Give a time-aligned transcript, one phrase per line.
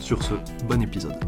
[0.00, 0.34] Sur ce,
[0.66, 1.18] bon épisode.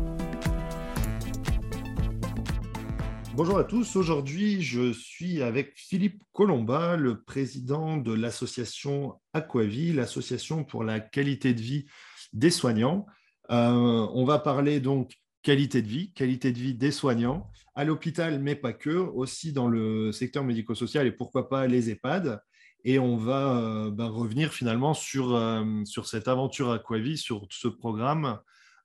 [3.34, 10.64] Bonjour à tous, aujourd'hui je suis avec Philippe Colomba, le président de l'association Aquavie, l'association
[10.64, 11.86] pour la qualité de vie
[12.32, 13.06] des soignants.
[13.50, 18.40] Euh, on va parler donc qualité de vie, qualité de vie des soignants, à l'hôpital,
[18.40, 22.40] mais pas que, aussi dans le secteur médico-social et pourquoi pas les EHPAD.
[22.84, 27.68] Et on va euh, ben, revenir finalement sur, euh, sur cette aventure Aquavie, sur ce
[27.68, 28.38] programme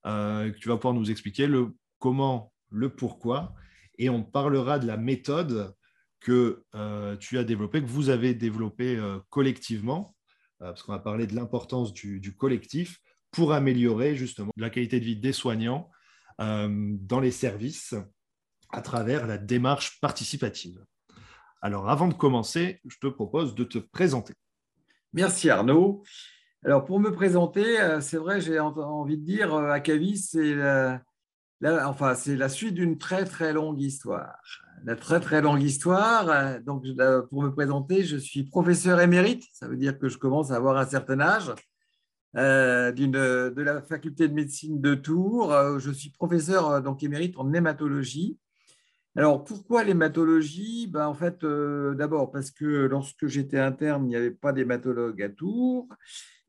[0.05, 3.53] euh, tu vas pouvoir nous expliquer le comment, le pourquoi,
[3.97, 5.75] et on parlera de la méthode
[6.19, 10.15] que euh, tu as développée, que vous avez développée euh, collectivement,
[10.59, 15.17] parce qu'on va parler de l'importance du, collectif pour améliorer justement la qualité de vie
[15.17, 15.89] des soignants
[16.39, 17.93] dans les services
[18.71, 20.81] à travers la démarche participative.
[21.61, 24.33] Alors, avant de commencer, je te propose de te présenter.
[25.11, 26.03] Merci Arnaud.
[26.65, 31.01] Alors, pour me présenter, euh, c'est vrai, j'ai envie de dire, euh, Akavi, c'est la,
[32.15, 34.41] c'est la suite d'une très, très longue histoire.
[34.85, 36.29] La très, très longue histoire.
[36.29, 36.85] Euh, donc,
[37.29, 39.43] pour me présenter, je suis professeur émérite.
[39.51, 41.51] Ça veut dire que je commence à avoir un certain âge.
[42.33, 45.53] de la faculté de médecine de Tours.
[45.79, 48.37] Je suis professeur donc émérite en hématologie.
[49.15, 50.87] Alors, pourquoi l'hématologie?
[50.87, 55.29] Ben, En fait, d'abord parce que lorsque j'étais interne, il n'y avait pas d'hématologue à
[55.29, 55.87] Tours.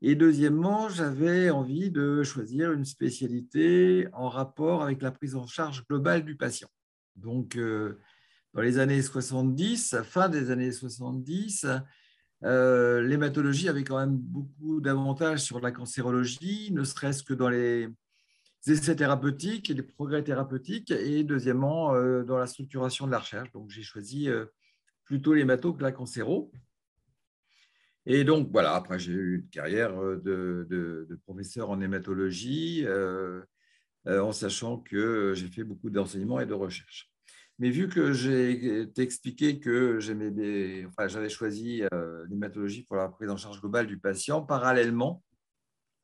[0.01, 5.85] Et deuxièmement, j'avais envie de choisir une spécialité en rapport avec la prise en charge
[5.87, 6.69] globale du patient.
[7.15, 7.99] Donc, euh,
[8.53, 11.67] dans les années 70, fin des années 70,
[12.43, 17.89] euh, l'hématologie avait quand même beaucoup d'avantages sur la cancérologie, ne serait-ce que dans les
[18.71, 23.51] essais thérapeutiques et les progrès thérapeutiques, et deuxièmement, euh, dans la structuration de la recherche.
[23.51, 24.29] Donc, j'ai choisi
[25.05, 26.51] plutôt l'hémato que la cancéro.
[28.07, 33.41] Et donc, voilà, après, j'ai eu une carrière euh, de, professeur en hématologie, euh,
[34.07, 37.11] euh, en sachant que j'ai fait beaucoup d'enseignement et de recherche.
[37.57, 41.83] Mais vu que j'ai expliqué que j'avais choisi
[42.29, 45.23] l'hématologie pour la prise en charge globale du patient, parallèlement,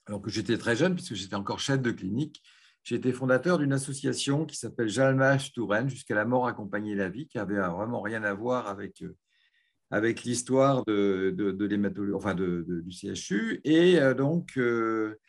[0.07, 2.41] alors que j'étais très jeune, puisque j'étais encore chef de clinique,
[2.83, 7.27] j'ai été fondateur d'une association qui s'appelle Jalmach Touraine, jusqu'à la mort accompagner la vie,
[7.27, 9.03] qui avait vraiment rien à voir avec
[9.91, 13.59] avec l'histoire de, l'hématologie, enfin de, du CHU.
[13.65, 15.19] Et euh, donc, euh,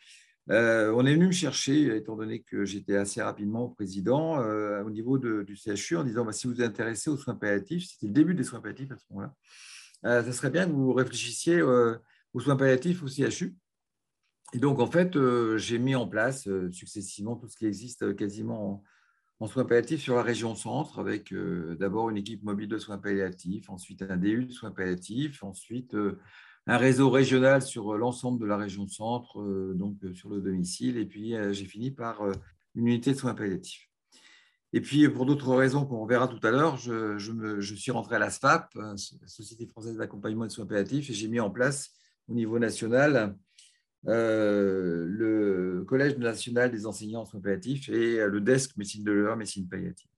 [0.49, 5.17] euh, on est venu me chercher, étant donné que j'étais assez rapidement président au niveau
[5.17, 8.33] du CHU, en disant bah, si vous êtes intéressé aux soins palliatifs, c'était le début
[8.33, 9.33] des soins palliatifs à ce moment-là,
[10.03, 13.55] ça serait bien que vous réfléchissiez aux soins palliatifs au CHU.
[14.53, 15.17] Et donc, en fait,
[15.57, 18.83] j'ai mis en place successivement tout ce qui existe quasiment
[19.43, 22.97] en soins palliatifs sur la région centre, avec euh, d'abord une équipe mobile de soins
[22.97, 26.17] palliatifs, ensuite un DU de soins palliatifs, ensuite euh,
[26.65, 29.43] un réseau régional sur euh, l'ensemble de la région centre,
[29.75, 32.21] donc sur le domicile, et puis j'ai fini par
[32.75, 33.89] une unité de soins palliatifs.
[34.71, 38.19] Et puis, pour d'autres raisons qu'on verra tout à l'heure, je, je, suis rentré à
[38.19, 41.91] la SFAP, Société française d'accompagnement de soins palliatifs, et j'ai mis en place
[42.29, 43.37] au niveau national
[44.07, 49.37] euh, le Collège national des enseignants en soins palliatifs et le desk médecine de l'heure,
[49.37, 50.09] médecine palliative.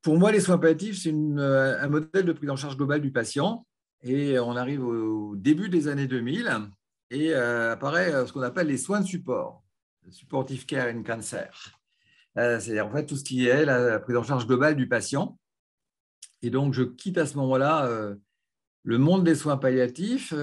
[0.00, 3.10] Pour moi, les soins palliatifs, c'est euh, un modèle de prise en charge globale du
[3.10, 3.66] patient.
[4.02, 6.50] Et on arrive au début des années 2000
[7.10, 9.64] et euh, apparaît ce qu'on appelle les soins de support,
[10.10, 11.80] supportive care in cancer.
[12.36, 15.38] C'est en fait tout ce qui est la prise en charge globale du patient.
[16.42, 17.88] Et donc, je quitte à ce moment-là
[18.82, 20.34] le monde des soins palliatifs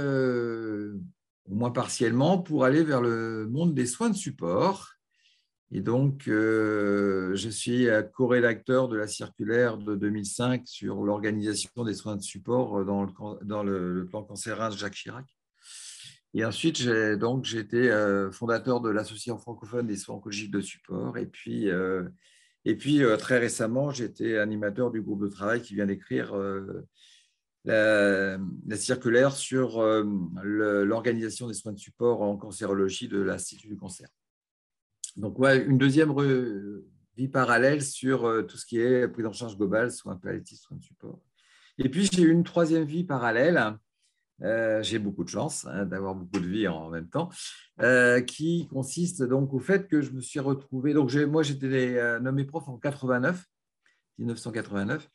[1.51, 4.93] au moins partiellement, pour aller vers le monde des soins de support.
[5.73, 12.15] Et donc, euh, je suis co-rédacteur de la circulaire de 2005 sur l'organisation des soins
[12.15, 15.25] de support dans le, dans le, plan cancérin Jacques Chirac.
[16.33, 21.17] Et ensuite, j'ai donc j'étais euh, fondateur de l'association francophone des soins oncologiques de support.
[21.17, 22.07] Et puis, euh,
[22.63, 26.33] et puis très récemment, j'étais animateur du groupe de travail qui vient d'écrire
[27.65, 28.37] la,
[28.75, 30.03] circulaire sur euh,
[30.83, 34.07] l'organisation des soins de support en cancérologie de l'Institut du cancer.
[35.15, 36.13] Donc, ouais, une deuxième
[37.17, 40.77] vie parallèle sur euh, tout ce qui est prise en charge globale, soins palliatifs, soins
[40.77, 41.19] de support.
[41.77, 43.77] Et puis, j'ai une troisième vie parallèle
[44.81, 47.29] j'ai beaucoup de chance hein, d'avoir beaucoup de vie en même temps,
[48.25, 50.95] qui consiste donc au fait que je me suis retrouvé.
[50.95, 53.45] Donc, moi, j'étais nommé prof en 89,
[54.21, 55.07] 1989.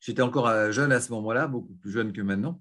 [0.00, 2.60] J'étais encore jeune à ce moment-là, beaucoup plus jeune que maintenant.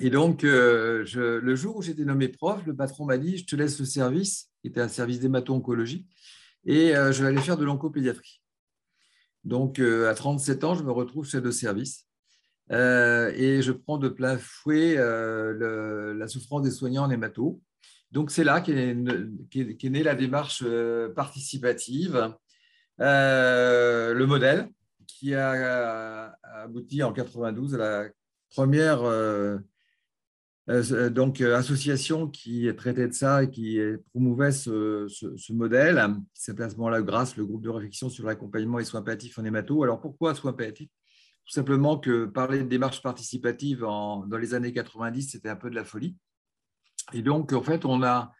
[0.00, 3.78] Et donc, le jour où j'étais nommé prof, le patron m'a dit Je te laisse
[3.78, 6.06] le service, qui était un service d'hémato-oncologie,
[6.64, 8.42] et je vais aller faire de l'oncopédiatrie.
[9.44, 12.06] Donc, à 37 ans, je me retrouve chef de service.
[12.72, 17.60] Euh, et je prends de plein fouet euh, la souffrance des soignants en hémato.
[18.10, 22.34] Donc, c'est là qu'est née la démarche euh, participative,
[22.98, 24.70] le modèle
[25.06, 28.08] qui a, abouti en 92 à la
[28.50, 29.02] première
[31.10, 33.78] donc, association qui traitait de ça et qui
[34.10, 36.02] promouvait ce, modèle,
[36.34, 39.38] qui s'appelait à ce moment-là GRACE, le groupe de réflexion sur l'accompagnement et soins palliatifs
[39.38, 39.82] en hémato.
[39.82, 40.90] Alors, pourquoi soins palliatifs?
[41.46, 45.74] Tout simplement que parler de démarche participative dans les années 90, c'était un peu de
[45.74, 46.16] la folie.
[47.12, 48.32] Et donc, en fait, on a,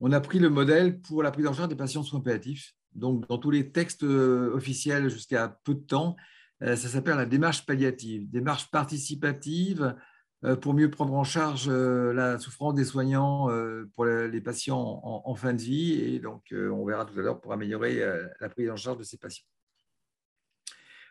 [0.00, 2.74] on a pris le modèle pour la prise en charge des patients soins palliatifs.
[2.98, 6.16] Donc, dans tous les textes euh, officiels jusqu'à peu de temps,
[6.62, 9.96] euh, ça s'appelle la démarche palliative, démarche participative
[10.44, 13.48] euh, pour mieux prendre en charge la souffrance des soignants
[13.94, 15.92] pour les patients en, fin de vie.
[15.92, 18.04] Et donc, on verra tout à l'heure pour améliorer
[18.40, 19.46] la prise en charge de ces patients.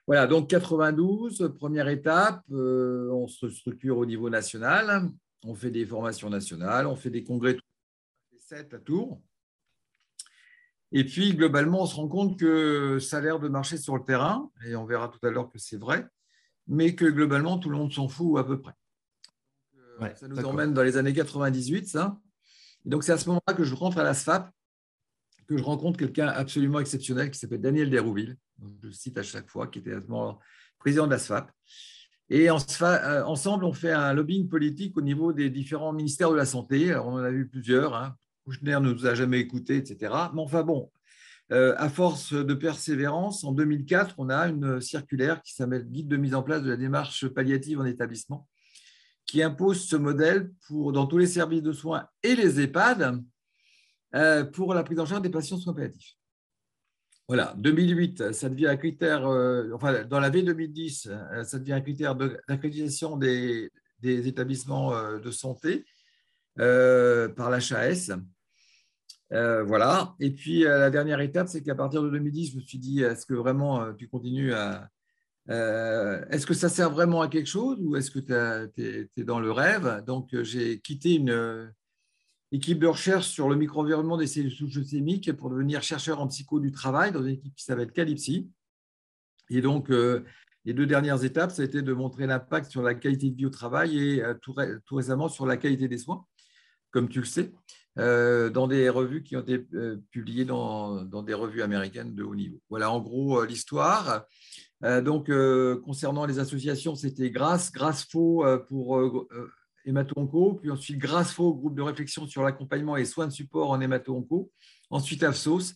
[0.06, 5.10] Voilà, donc 92, première étape, on se structure au niveau national,
[5.44, 7.58] on fait des formations nationales, on fait des congrès,
[8.38, 9.22] 7 à Tours.
[10.92, 14.04] Et puis, globalement, on se rend compte que ça a l'air de marcher sur le
[14.04, 16.08] terrain, et on verra tout à l'heure que c'est vrai,
[16.68, 18.74] mais que globalement, tout le monde s'en fout à peu près.
[20.02, 22.18] Euh, ça nous emmène dans les années 98, ça.
[22.86, 24.50] Et donc, c'est à ce moment-là que je rentre à la SFAP,
[25.48, 28.38] que je rencontre quelqu'un absolument exceptionnel qui s'appelle Daniel Derouville,
[28.82, 30.40] je le cite à chaque fois, qui était à ce moment
[30.80, 31.52] président de la SFAP.
[32.30, 36.46] Et euh, ensemble, on fait un lobbying politique au niveau des différents ministères de la
[36.46, 36.94] Santé.
[36.96, 37.96] on en a vu plusieurs.
[37.96, 38.16] Hein.
[38.48, 40.14] Kouchner ne nous a jamais écoutés, etc.
[40.34, 40.92] Mais enfin bon,
[41.52, 46.18] euh, à force de persévérance, en 2004, on a une circulaire qui s'appelle Guide de
[46.18, 48.48] mise en place de la démarche palliative en établissement,
[49.26, 53.22] qui impose ce modèle pour, dans tous les services de soins et les EHPAD
[54.16, 56.18] euh, pour la prise en charge des patients soins palliatifs.
[57.28, 61.82] Voilà, 2008, ça devient un critère, euh, enfin, dans la V2010, euh, ça devient un
[61.82, 63.70] critère d'accréditation des,
[64.02, 65.86] établissements euh, de santé
[66.56, 68.12] par l'HAS.
[69.32, 70.16] Voilà.
[70.20, 73.26] Et puis, la dernière étape, c'est qu'à partir de 2010, je me suis dit, est-ce
[73.26, 74.90] que vraiment tu continues à.
[75.48, 78.82] est-ce que ça sert vraiment à quelque chose ou est-ce que tu
[79.18, 80.04] es, dans le rêve?
[80.06, 81.72] Donc, j'ai quitté une,
[82.52, 86.60] équipe de recherche sur le microenvironnement des cellules souches leucémiques pour devenir chercheur en psycho
[86.60, 88.50] du travail dans une équipe qui s'appelle Calypsy.
[89.50, 90.24] Et donc, euh,
[90.66, 93.46] les deux dernières étapes, ça a été de montrer l'impact sur la qualité de vie
[93.46, 94.56] au travail et euh, tout,
[94.92, 96.26] récemment sur la qualité des soins,
[96.92, 97.52] comme tu le sais, euh,
[97.98, 99.60] dans des revues qui ont été
[100.12, 102.60] publiées dans, des revues américaines de haut niveau.
[102.70, 104.26] Voilà en gros l'histoire.
[104.82, 105.32] donc,
[105.84, 109.28] concernant les associations, c'était GRACE, GRACE Faux pour
[109.88, 114.52] hémato-onco, puis ensuite GRASFO, groupe de réflexion sur l'accompagnement et soins de support en hémato-onco,
[114.90, 115.74] ensuite AFSOS,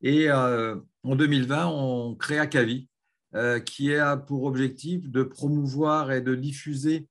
[0.00, 2.88] et euh, en 2020, on crée ACAVI,
[3.34, 7.08] euh, qui a pour objectif de promouvoir et de diffuser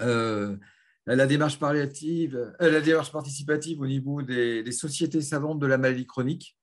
[0.00, 0.56] euh,
[1.06, 6.56] la, démarche palliative, la démarche participative au niveau des, sociétés savantes de la maladie chronique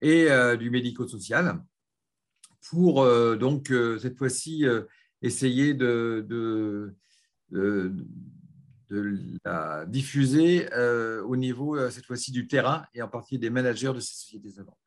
[0.00, 1.62] et du médico-social,
[2.68, 3.06] pour
[3.36, 4.64] donc cette fois-ci
[5.22, 6.26] essayer de
[9.86, 14.00] diffuser euh, au niveau, euh, cette fois-ci, du terrain et en partie des managers de
[14.00, 14.78] ces sociétés savantes.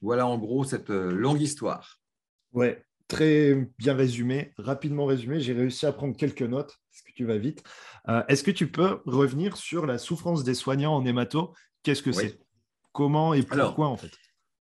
[0.00, 2.00] Voilà en gros cette euh, longue histoire.
[2.52, 5.40] Ouais, très bien résumé, rapidement résumé.
[5.40, 7.62] J'ai réussi à prendre quelques notes parce que tu vas vite.
[8.28, 11.52] Est-ce que tu peux revenir sur la souffrance des soignants en hémato?
[11.82, 12.38] Qu'est-ce que c'est?
[12.92, 14.10] Comment et pourquoi en fait?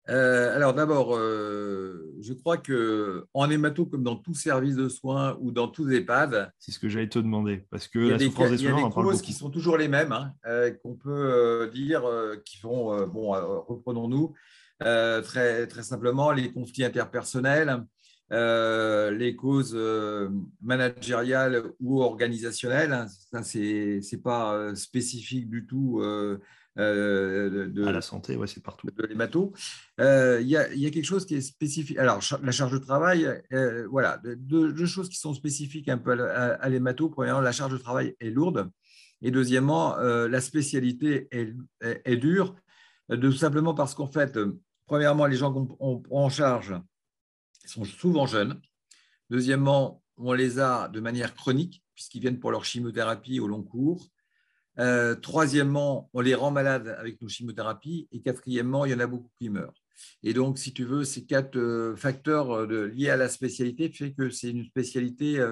[0.09, 5.37] euh, alors d'abord, euh, je crois que en hémato, comme dans tout service de soins
[5.41, 8.59] ou dans tous EHPAD, c'est ce que j'allais te demander, parce que la souffrance des
[8.59, 11.71] soignants, il y a des causes qui sont toujours les mêmes, hein, euh, qu'on peut
[11.73, 12.03] dire,
[12.45, 13.31] qui vont, bon,
[13.67, 14.35] reprenons-nous
[14.81, 17.85] très très simplement les conflits interpersonnels,
[18.31, 19.77] les causes
[20.63, 22.93] managériales ou organisationnelles.
[22.93, 26.01] Hein, ça c'est c'est pas spécifique du tout
[26.79, 28.87] euh, de, à la santé, ouais, c'est partout.
[28.87, 29.53] De l'hémato.
[30.01, 31.99] Euh, il y, a, quelque chose qui est spécifique.
[31.99, 36.69] Alors, la charge de travail, euh, voilà, deux, choses qui sont spécifiques un peu à,
[36.69, 37.09] l'hémato.
[37.09, 38.71] Premièrement, la charge de travail est lourde.
[39.23, 42.55] Et deuxièmement, la spécialité est, dure,
[43.11, 44.39] tout simplement parce qu'en fait,
[44.87, 46.75] premièrement, les gens qu'on prend en charge
[47.69, 48.61] sont souvent jeunes.
[49.29, 54.09] Deuxièmement, on les a de manière chronique, puisqu'ils viennent pour leur chimiothérapie au long cours.
[54.79, 58.09] Euh, troisièmement, on les rend malades avec nos chimiothérapies.
[58.13, 59.75] Et quatrièmement, il y en a beaucoup qui meurent.
[60.23, 64.13] Et donc, si tu veux, ces quatre euh, facteurs euh, liés à la spécialité fait
[64.13, 65.43] que c'est une spécialité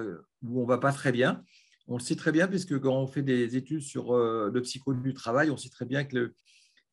[0.43, 1.43] où on ne va pas très bien.
[1.87, 5.15] On le sait très bien, puisque quand on fait des études sur le psycho du
[5.15, 6.31] travail, on sait très bien qu'il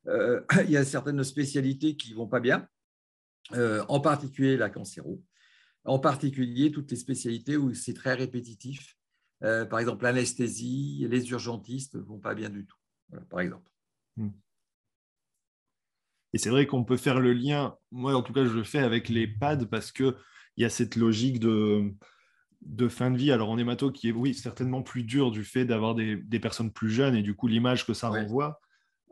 [0.67, 2.67] y a certaines spécialités qui ne vont pas bien,
[3.53, 5.23] en particulier la cancéro,
[5.85, 8.97] en particulier toutes les spécialités où c'est très répétitif
[9.43, 12.77] euh, par exemple, l'anesthésie, les urgentistes ne vont pas bien du tout,
[13.29, 13.69] par exemple.
[14.15, 14.29] Hmm.
[16.33, 18.79] Et c'est vrai qu'on peut faire le lien, moi en tout cas je le fais
[18.79, 20.13] avec les pads parce qu'il
[20.57, 21.93] y a cette logique de,
[22.61, 23.31] de fin de vie.
[23.31, 26.89] Alors en hémato qui est oui certainement plus dur du fait d'avoir des, personnes plus
[26.89, 28.59] jeunes et du coup l'image que ça renvoie.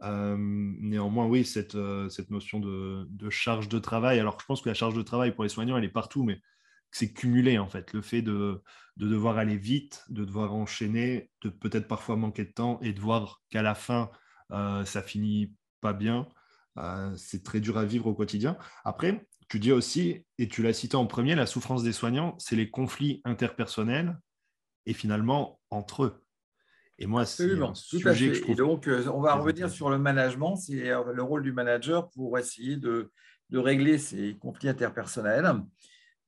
[0.01, 1.77] Néanmoins, oui, cette,
[2.09, 4.19] cette notion de, de, charge de travail.
[4.19, 6.41] Alors je pense que la charge de travail pour les soignants, elle est partout, mais
[6.91, 7.91] c'est cumulé en fait.
[7.93, 8.61] Le fait de,
[8.97, 13.41] devoir aller vite, de devoir enchaîner, de peut-être parfois manquer de temps et de voir
[13.49, 14.09] qu'à la fin,
[14.49, 16.27] ça finit pas bien,
[17.17, 18.57] c'est très dur à vivre au quotidien.
[18.85, 22.55] Après, tu dis aussi, et tu l'as cité en premier, la souffrance des soignants, c'est
[22.55, 24.17] les conflits interpersonnels
[24.85, 26.24] et finalement entre eux.
[26.97, 28.51] Et moi, c'est un sujet que je trouve...
[28.51, 30.55] Et donc, euh, on va revenir sur le management.
[30.55, 33.11] C'est le rôle du manager pour essayer de,
[33.49, 35.61] de régler ces conflits interpersonnels.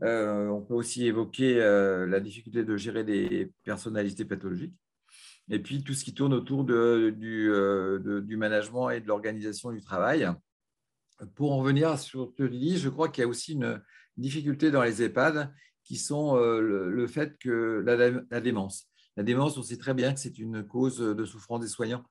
[0.04, 4.76] Euh, on peut aussi évoquer euh, la difficulté de gérer des personnalités pathologiques.
[5.50, 10.30] Et puis tout ce qui tourne autour euh, du, management et de l'organisation du travail.
[11.36, 13.82] Pour en revenir sur ce que tu dis, je crois qu'il y a aussi une
[14.18, 15.52] difficulté dans les EHPAD
[15.84, 17.82] qui sont le, fait que
[18.30, 18.88] la, démence.
[19.18, 22.04] La démence, on sait très bien que c'est une cause de souffrance des soignants.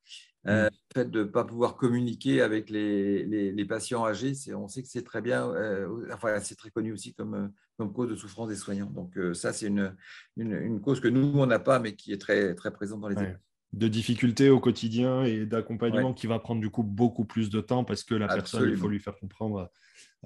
[0.48, 0.70] Euh, mm.
[0.70, 5.04] le fait de ne pas pouvoir communiquer avec les, patients âgés, on sait que c'est
[5.04, 8.90] très bien, euh, enfin, c'est très connu aussi comme, comme, cause de souffrance des soignants.
[8.90, 9.94] Donc, euh, ça, c'est une,
[10.36, 13.16] une, cause que nous, on n'a pas, mais qui est très, très présente dans les
[13.16, 13.36] ouais.
[13.72, 17.84] De difficultés au quotidien et d'accompagnement qui va prendre du coup beaucoup plus de temps
[17.84, 19.70] parce que la personne, il faut lui faire comprendre.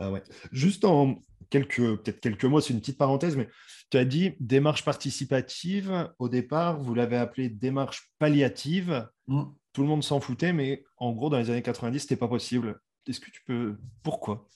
[0.00, 0.22] Ah ouais.
[0.50, 3.48] Juste en quelques, peut-être quelques mots, c'est une petite parenthèse, mais
[3.90, 6.10] tu as dit démarche participative.
[6.18, 9.08] Au départ, vous l'avez appelé démarche palliative.
[9.28, 12.16] Mm tout le monde s'en foutait, mais en gros, dans les années 90, ce n'était
[12.16, 12.80] pas possible.
[13.06, 13.76] Est-ce que tu peux.
[14.02, 14.48] Pourquoi?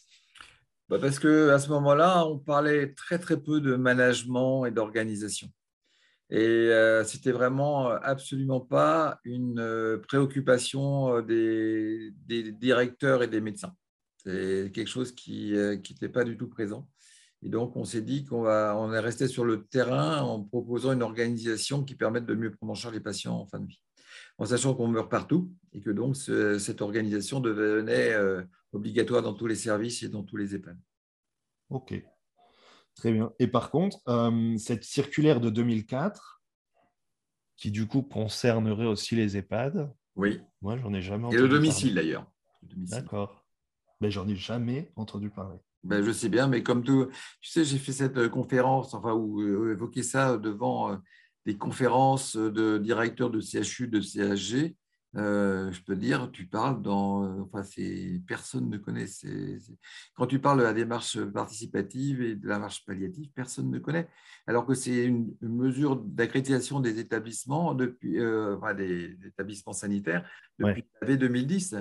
[0.88, 5.48] Bah Parce qu'à ce moment-là, on parlait très, très peu de management et d'organisation.
[6.30, 13.74] Et euh, c'était vraiment absolument pas une euh, préoccupation euh, des, directeurs et des médecins.
[14.25, 16.88] C'est quelque chose qui n'était pas du tout présent.
[17.43, 20.93] Et donc, on s'est dit qu'on va, on est resté sur le terrain en proposant
[20.93, 23.83] une organisation qui permette de mieux prendre en charge les patients en fin de vie
[24.38, 29.47] en sachant qu'on meurt partout et que donc cette organisation devenait euh, obligatoire dans tous
[29.47, 30.78] les services et dans tous les EHPAD.
[31.71, 31.95] Ok,
[32.95, 33.33] très bien.
[33.38, 36.43] Et par contre, euh, cette circulaire de 2004,
[37.57, 39.93] qui du coup concernerait aussi les EHPAD.
[40.16, 40.40] Oui.
[40.61, 41.38] Moi, j'en ai jamais entendu.
[41.38, 42.31] Et le domicile d'ailleurs.
[42.62, 43.43] D'accord.
[44.04, 45.56] Mais j'en ai jamais entendu parler.
[45.82, 47.06] Ben, je sais bien, mais comme tout,
[47.40, 50.99] tu sais, j'ai fait cette euh, conférence, enfin, où évoquer ça devant
[51.46, 54.76] des conférences de directeurs de CHU, de CHG,
[55.16, 57.42] euh, je peux dire, tu parles dans.
[57.42, 57.62] Enfin,
[58.26, 59.06] personne ne connaît.
[60.14, 64.09] quand tu parles de la démarche participative et de la marche palliative, personne ne connaît.
[64.47, 70.28] Alors que c'est une, mesure d'accréditation des établissements, depuis, euh, enfin, des, établissements sanitaires,
[70.59, 71.16] depuis ouais.
[71.16, 71.76] 2010.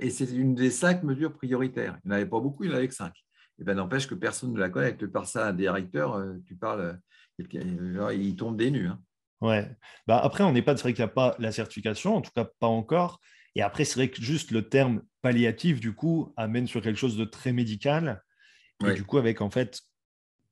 [0.00, 1.98] Et c'est une des cinq mesures prioritaires.
[2.04, 3.14] Il n'y en avait pas beaucoup, il n'y en avait que cinq.
[3.60, 4.96] Et ben, n'empêche que personne ne la connaît.
[4.96, 6.98] Tu parles ça à un directeur, euh, tu parles
[7.38, 8.88] il tombe des nues.
[8.88, 9.00] Hein.
[9.40, 9.70] Ouais.
[10.06, 12.32] Bah après, on n'est pas, c'est vrai qu'il n'y a pas la certification, en tout
[12.34, 13.20] cas pas encore.
[13.54, 17.16] Et après, c'est vrai que juste le terme palliatif, du coup, amène sur quelque chose
[17.16, 18.22] de très médical.
[18.86, 19.80] Et du coup, avec en fait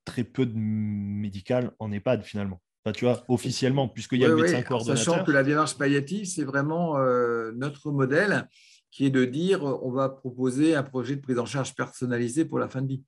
[0.04, 2.60] très peu de médical en EHPAD finalement.
[2.94, 5.14] tu vois, officiellement, puisqu'il y a le médecin coordonnateur.
[5.14, 8.48] Sachant que la démarche palliative, c'est vraiment euh, notre modèle
[8.90, 12.58] qui est de dire on va proposer un projet de prise en charge personnalisé pour
[12.58, 13.04] la fin de vie.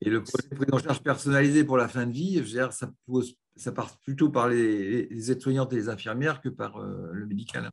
[0.00, 3.36] Et le projet de prise en charge personnalisé pour la fin de vie, ça, pose,
[3.56, 7.70] ça part plutôt par les, aides-soignantes et les infirmières que par euh, le médical.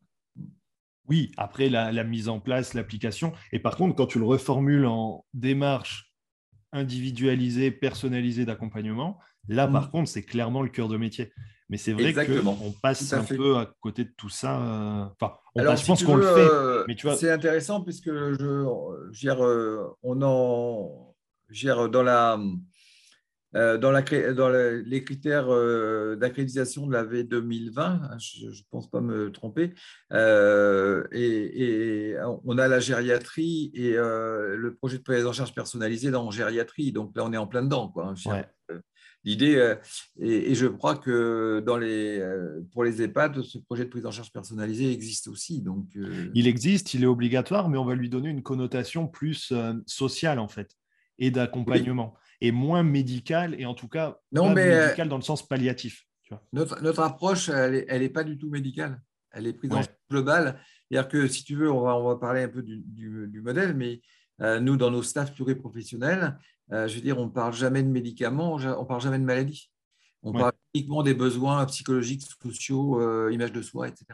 [1.07, 3.33] Oui, après la, mise en place, l'application.
[3.51, 6.13] Et par contre, quand tu le reformules en démarche
[6.71, 9.91] individualisée, personnalisée d'accompagnement, là, par mm.
[9.91, 11.33] contre, c'est clairement le cœur de métier.
[11.69, 14.59] Mais c'est vrai qu'on passe un peu à côté de tout ça.
[14.59, 16.39] Euh, enfin, on je pense qu'on le fait.
[16.39, 17.15] Euh, mais tu vois...
[17.15, 19.39] C'est intéressant puisque je, je veux dire,
[20.03, 21.10] on en
[21.89, 22.39] dans, la,
[23.55, 24.01] euh, dans, la,
[24.33, 29.29] dans les critères euh, d'accréditation de la V 2020, hein, je ne pense pas me
[29.29, 29.73] tromper,
[30.13, 32.15] euh, et,
[32.45, 36.91] on a la gériatrie et le projet de prise en charge personnalisée dans gériatrie.
[36.91, 37.89] Donc là, on est en plein dedans.
[37.89, 38.75] Quoi, hein,
[39.23, 39.75] l'idée,
[40.19, 42.23] et, je crois que dans les,
[42.71, 45.61] pour les EHPAD, ce projet de prise en charge personnalisée existe aussi.
[45.61, 45.87] Donc,
[46.33, 49.53] Il existe, il est obligatoire, mais on va lui donner une connotation plus
[49.85, 50.75] sociale en fait,
[51.19, 55.47] et d'accompagnement, et moins médicale, et en tout cas non, mais, médicale dans le sens
[55.47, 56.05] palliatif.
[56.53, 59.01] Notre, notre, approche, elle n'est pas du tout médicale,
[59.31, 60.59] elle est prise en charge globale.
[60.89, 63.75] C'est-à-dire que si tu veux, on va, on va parler un peu du, du, modèle,
[63.75, 64.01] mais
[64.39, 66.37] nous, dans nos staffs pluriprofessionnels,
[66.71, 69.23] euh, je veux dire, on ne parle jamais de médicaments, on ne parle jamais de
[69.23, 69.69] maladie.
[70.23, 74.05] On parle uniquement des besoins psychologiques, sociaux, euh, image de soi, etc.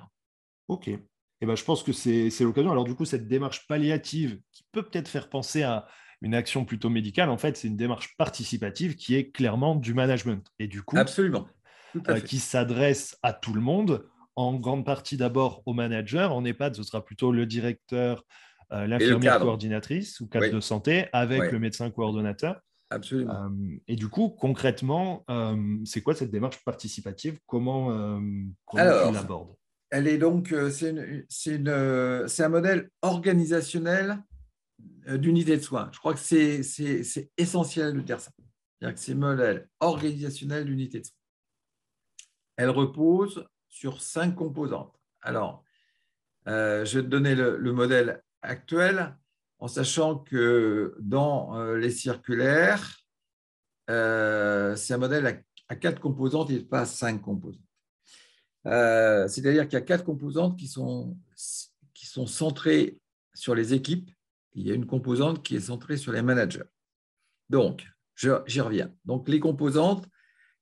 [0.70, 0.88] OK.
[0.88, 2.72] Eh ben, je pense que c'est l'occasion.
[2.72, 5.88] Alors, du coup, cette démarche palliative qui peut peut-être faire penser à
[6.22, 10.46] une action plutôt médicale, en fait, c'est une démarche participative qui est clairement du management.
[10.60, 11.48] Et du coup, Absolument.
[12.10, 14.06] Euh, qui s'adresse à tout le monde,
[14.38, 16.34] en grande partie d'abord au manager.
[16.34, 18.24] En EHPAD, ce sera plutôt le directeur,
[18.72, 22.62] euh, l'infirmière coordinatrice ou cadre de santé avec le médecin coordonnateur.
[22.90, 23.34] Absolument.
[23.34, 27.40] Euh, et du coup, concrètement, euh, c'est quoi cette démarche participative?
[27.48, 27.88] Comment,
[28.66, 29.56] comment tu l'abordes?
[29.90, 34.22] Elle est donc, c'est un modèle organisationnel
[35.08, 35.90] d'unité de soins.
[35.94, 36.62] Je crois que c'est
[37.38, 38.32] essentiel de dire ça.
[38.80, 41.16] C'est-à-dire que c'est modèle organisationnel d'unité de soins.
[42.58, 45.00] Elle repose sur cinq composantes.
[45.22, 45.64] Alors,
[46.46, 49.16] je vais te donner le, le modèle actuelle,
[49.60, 52.98] en sachant que dans euh, les circulaires,
[53.90, 57.62] euh, c'est un modèle à, quatre composantes et pas à cinq composantes.
[58.66, 61.18] Euh, c'est-à-dire qu'il y a quatre composantes qui sont
[62.26, 63.00] centrées
[63.34, 64.12] sur les équipes.
[64.58, 66.64] Il y a une composante qui est centrée sur les managers.
[67.48, 68.92] Donc, j'y reviens.
[69.06, 70.08] Donc, les composantes,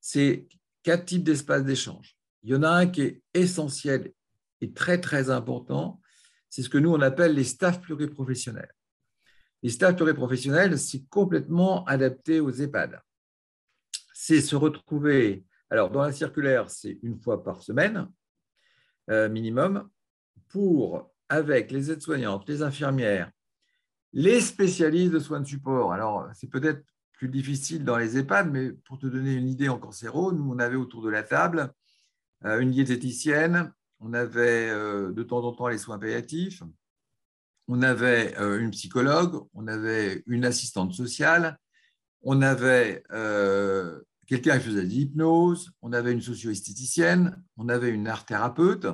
[0.00, 0.48] c'est
[0.82, 2.14] quatre types d'espaces d'échange.
[2.42, 4.12] Il y en a un qui est essentiel
[4.60, 6.02] et très, très important,
[6.50, 8.70] c'est ce que nous, on appelle les staffs pluriprofessionnels.
[9.62, 13.00] Les staffs pluriprofessionnels, c'est complètement adapté aux EHPAD.
[14.12, 18.10] C'est se retrouver, alors dans la circulaire, c'est une fois par semaine
[19.08, 19.88] euh, minimum,
[20.48, 23.32] pour, avec les aides-soignantes, les infirmières,
[24.12, 25.92] les spécialistes de soins de support.
[25.92, 26.82] Alors, c'est peut-être
[27.12, 30.58] plus difficile dans les EHPAD, mais pour te donner une idée en cancéro, nous, on
[30.58, 31.72] avait autour de la table
[32.44, 36.62] euh, une diététicienne, on avait euh, de temps en temps les soins palliatifs,
[37.66, 41.58] on avait euh, une psychologue, on avait une assistante sociale,
[42.22, 43.04] on avait
[44.26, 48.86] quelqu'un qui faisait de l'hypnose, on avait une socio-esthéticienne, on avait une art thérapeute.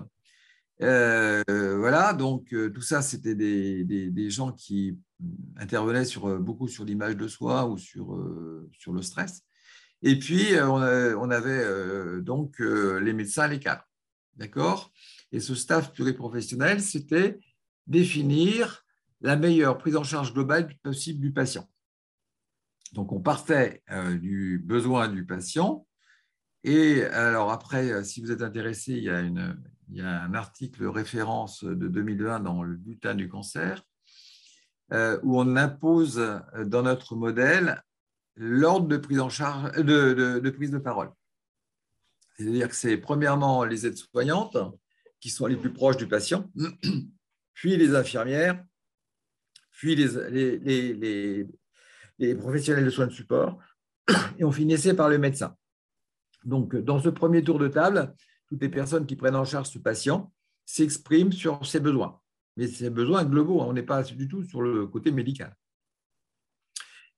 [0.82, 4.98] Voilà, donc tout ça, c'était des, gens qui
[5.56, 8.18] intervenaient sur, beaucoup sur l'image de soi ou sur,
[8.72, 9.42] sur le stress.
[10.02, 13.88] Et puis, on, on avait donc les médecins, les cadres.
[14.36, 14.92] D'accord?
[15.30, 17.38] Et ce staff pluriprofessionnel, c'était
[17.86, 18.84] définir
[19.20, 21.68] la meilleure prise en charge globale possible du patient.
[22.92, 25.86] Donc, on partait euh, du besoin du patient.
[26.64, 29.56] Et alors après, euh, si vous êtes intéressé, il y a, une,
[29.92, 33.82] il y a un article référence de 2020 dans le bulletin du cancer
[34.92, 36.16] euh, où on impose
[36.64, 37.82] dans notre modèle
[38.36, 41.10] l'ordre de prise en charge de prise de parole.
[42.36, 44.56] C'est-à-dire que c'est premièrement les aides-soignantes
[45.20, 46.50] qui sont les plus proches du patient,
[47.54, 48.64] puis les infirmières,
[49.70, 51.46] puis les,
[52.36, 53.58] professionnels de soins de support,
[54.38, 55.56] et on finissait par le médecin.
[56.44, 58.14] Donc, dans ce premier tour de table,
[58.52, 60.30] toutes les personnes qui prennent en charge ce patient
[60.66, 62.20] s'expriment sur ses besoins.
[62.58, 65.56] Mais ces besoins globaux, hein, on n'est pas du tout sur le côté médical.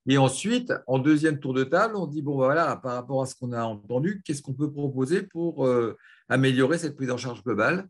[0.06, 3.34] Et ensuite, en deuxième tour de table, on dit, bon, voilà, par rapport à ce
[3.34, 5.96] qu'on a entendu, qu'est-ce qu'on peut proposer pour euh,
[6.28, 7.88] améliorer cette prise en charge globale?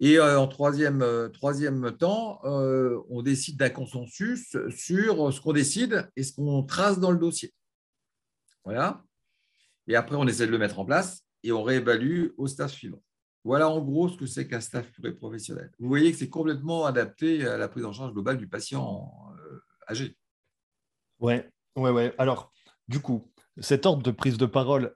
[0.00, 6.10] Et euh, en troisième, euh, troisième temps, on décide d'un consensus sur ce qu'on décide
[6.16, 7.54] et ce qu'on trace dans le dossier.
[8.64, 9.02] Voilà.
[9.86, 13.02] Et après, on essaie de le mettre en place et on réévalue au staff suivant.
[13.44, 15.70] Voilà en gros ce que c'est qu'un staff professionnel.
[15.78, 19.12] Vous voyez que c'est complètement adapté à la prise en charge globale du patient
[19.88, 20.16] âgé.
[21.18, 22.14] Ouais, ouais, ouais.
[22.18, 22.52] Alors,
[22.88, 24.94] du coup, cet ordre de prise de parole,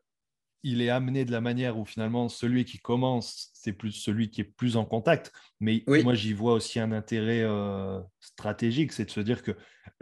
[0.62, 4.42] il est amené de la manière où finalement celui qui commence, c'est plus celui qui
[4.42, 5.32] est plus en contact.
[5.60, 9.52] Mais moi, j'y vois aussi un intérêt euh, stratégique, c'est de se dire que,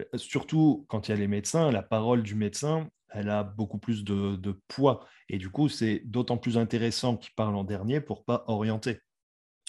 [0.01, 3.79] euh, surtout quand il y a les médecins, la parole du médecin, elle a beaucoup
[3.79, 5.07] plus de, de poids.
[5.29, 9.01] Et du coup, c'est d'autant plus intéressant qu'il parle en dernier pour pas orienter.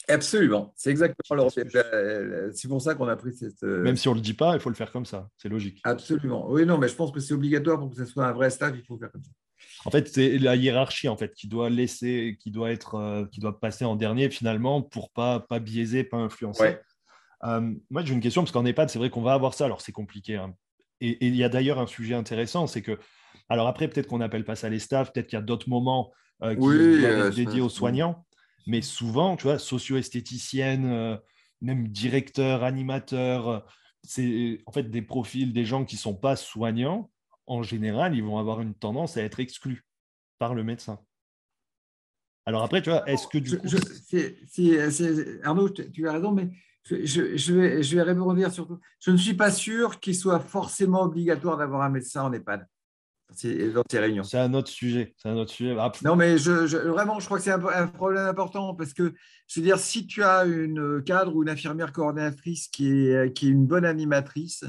[0.08, 3.64] Absolument, c'est exactement C'est pour ça qu'on a pris cette.
[3.64, 5.48] Euh, Même si on ne le dit pas, il faut le faire comme ça, c'est
[5.48, 5.80] logique.
[5.84, 6.50] Absolument.
[6.50, 8.74] Oui, non, mais je pense que c'est obligatoire pour que ce soit un vrai staff,
[8.76, 9.32] il faut faire comme ça.
[9.86, 13.40] En fait, c'est la hiérarchie en fait qui doit laisser, qui doit être, euh, qui
[13.40, 16.78] doit passer en dernier finalement pour pas pas biaiser, pas influencer.
[17.44, 19.66] Euh, moi, j'ai une question parce qu'en EHPAD, c'est vrai qu'on va avoir ça.
[19.66, 20.36] Alors, c'est compliqué.
[20.36, 20.56] Hein.
[21.00, 23.00] Et il y a d'ailleurs un sujet intéressant, c'est que
[23.50, 26.12] Alors après, peut-être qu'on n'appelle pas ça les staffs, peut-être qu'il y a d'autres moments
[26.41, 28.26] qui doivent être dédiés aux soignants.
[28.67, 31.20] Mais souvent, tu vois, socio-esthéticienne,
[31.62, 33.65] même directeur, animateur,
[34.04, 37.12] c'est en fait des profils des gens qui ne sont pas soignants.
[37.48, 39.86] En général, ils vont avoir une tendance à être exclus
[40.39, 41.00] par le médecin.
[42.46, 43.67] Alors après, tu vois, est-ce que du coup...
[45.44, 46.50] Arnaud, tu as raison, mais
[46.86, 51.58] je, vais, je vais rebondir sur Je ne suis pas sûr qu'il soit forcément obligatoire
[51.58, 52.67] d'avoir un médecin en EHPAD
[53.74, 54.24] dans ces réunions.
[54.24, 55.13] C'est un autre sujet.
[55.17, 55.76] C'est un autre sujet.
[55.78, 56.52] Ah, non, mais je,
[56.88, 59.13] vraiment, je crois que c'est un, problème important parce que,
[59.48, 63.48] je veux dire, si tu as une cadre ou une infirmière coordinatrice qui est, qui
[63.48, 64.65] est une bonne animatrice,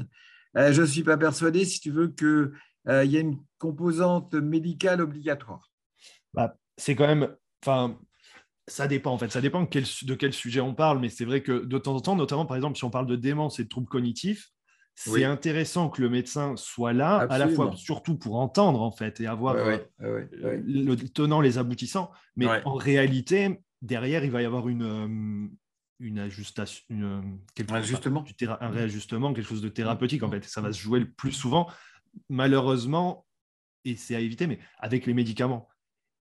[0.57, 2.51] euh, je ne suis pas persuadé, si tu veux, qu'il
[2.87, 5.71] euh, y ait une composante médicale obligatoire.
[6.33, 7.35] Bah, c'est quand même.
[7.63, 7.97] Enfin,
[8.67, 11.25] ça dépend en fait, ça dépend de quel, de quel sujet on parle, mais c'est
[11.25, 13.65] vrai que de temps en temps, notamment par exemple si on parle de démence et
[13.65, 14.52] de troubles cognitifs,
[14.95, 19.19] c'est intéressant que le médecin soit là, à la fois surtout pour entendre en fait
[19.21, 24.69] et avoir euh, le tenant, les aboutissants, mais en réalité, derrière, il va y avoir
[24.69, 25.47] une, euh,
[25.99, 28.23] une ajustation, une, un, ajustement.
[28.61, 30.43] un réajustement, quelque chose de thérapeutique en fait.
[30.45, 31.69] Ça va se jouer le plus souvent,
[32.29, 33.25] malheureusement,
[33.85, 35.67] et c'est à éviter, mais avec les médicaments.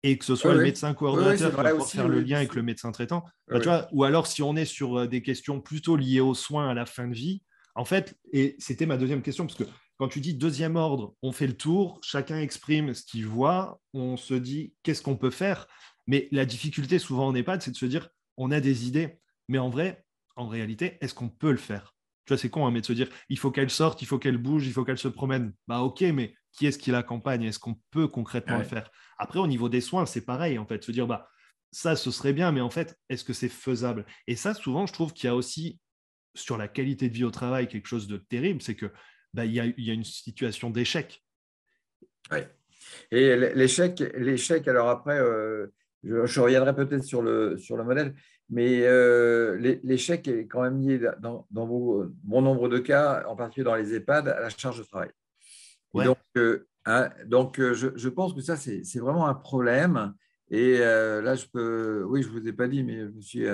[0.03, 3.23] Et que ce soit le médecin coordonnateur pour faire le lien avec le médecin traitant.
[3.47, 6.33] Bah, tu vois, ou alors si on est sur euh, des questions plutôt liées aux
[6.33, 7.43] soins à la fin de vie,
[7.75, 9.65] en fait, et c'était ma deuxième question, parce que
[9.97, 14.17] quand tu dis deuxième ordre, on fait le tour, chacun exprime ce qu'il voit, on
[14.17, 15.67] se dit qu'est-ce qu'on peut faire.
[16.07, 19.59] Mais la difficulté souvent en EHPAD, c'est de se dire on a des idées, mais
[19.59, 20.03] en vrai,
[20.35, 21.95] en réalité, est-ce qu'on peut le faire?
[22.25, 24.19] Tu vois, c'est con, hein, mais de se dire il faut qu'elle sorte, il faut
[24.19, 25.53] qu'elle bouge, il faut qu'elle se promène.
[25.67, 28.89] Bah ok, mais qui est-ce qui l'accompagne Est-ce qu'on peut concrètement le faire?
[29.17, 31.27] Après, au niveau des soins, c'est pareil, en fait, se dire bah
[31.71, 34.05] ça, ce serait bien, mais en fait, est-ce que c'est faisable?
[34.27, 35.79] Et ça, souvent, je trouve qu'il y a aussi
[36.33, 38.87] sur la qualité de vie au travail quelque chose de terrible, c'est que
[39.33, 41.23] bah, il, y a, une situation d'échec.
[42.31, 42.39] Oui.
[43.11, 45.67] Et l'échec, l'échec, alors après, euh,
[46.03, 48.15] je, reviendrai peut-être sur le, sur le modèle,
[48.49, 53.65] mais euh, l'échec est quand même lié dans, dans bon nombre de cas, en particulier
[53.65, 55.11] dans les EHPAD, à la charge de travail.
[55.93, 60.13] Donc, euh, hein, donc je, je, pense que ça, c'est vraiment un problème.
[60.49, 63.45] Et là, je peux, oui, je ne vous ai pas dit, mais je me suis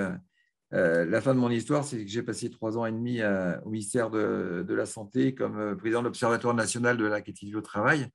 [0.74, 3.58] euh, la fin de mon histoire, c'est que j'ai passé trois ans et demi euh,
[3.62, 7.62] au ministère de, la Santé comme euh, président de l'Observatoire national de la qualité au
[7.62, 8.06] travail.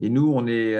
[0.00, 0.74] Et nous, on est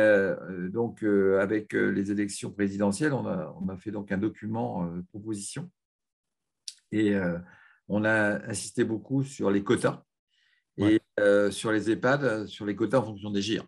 [0.71, 5.71] donc avec les élections présidentielles, on a, fait donc un document proposition
[6.91, 7.15] et
[7.87, 10.03] on a insisté beaucoup sur les quotas
[10.77, 11.01] et
[11.53, 13.65] sur les EHPAD, sur les quotas en fonction des GIR.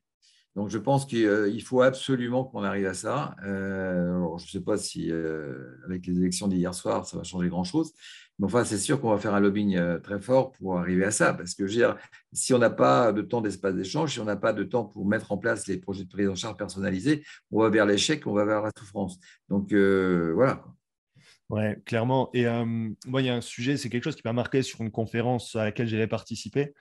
[0.56, 3.34] Donc, je pense qu'il faut absolument qu'on arrive à ça.
[3.44, 7.48] Euh, je ne sais pas si, euh, avec les élections d'hier soir, ça va changer
[7.48, 7.92] grand-chose.
[8.38, 11.10] Mais enfin, c'est sûr qu'on va faire un lobbying euh, très fort pour arriver à
[11.10, 11.34] ça.
[11.34, 11.66] Parce que,
[12.32, 15.06] si on n'a pas de temps d'espace d'échange, si on n'a pas de temps pour
[15.06, 18.32] mettre en place les projets de prise en charge personnalisés, on va vers l'échec, on
[18.32, 19.18] va vers la souffrance.
[19.48, 20.64] Donc, voilà.
[21.50, 22.30] Oui, clairement.
[22.32, 22.46] Et
[23.06, 25.56] moi, il y a un sujet, c'est quelque chose qui m'a marqué sur une conférence
[25.56, 26.74] à laquelle j'avais participé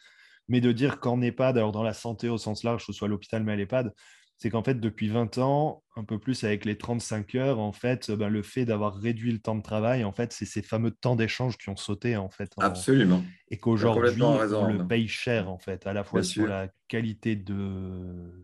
[0.48, 3.08] mais de dire qu'en EHPAD, alors dans la santé au sens large, que ce soit
[3.08, 3.94] l'hôpital, mais à l'EHPAD,
[4.38, 8.12] c'est qu'en fait, depuis 20 ans, un peu plus avec les 35 heures, en fait,
[8.12, 11.16] ben, le fait d'avoir réduit le temps de travail, en fait, c'est ces fameux temps
[11.16, 12.52] d'échange qui ont sauté, en fait.
[12.58, 13.24] Absolument.
[13.50, 18.44] Et qu'aujourd'hui, on le paye cher, en fait, à la fois sur la qualité de